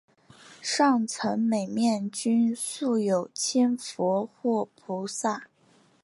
[0.63, 5.43] 上层每面均塑有千佛或菩萨。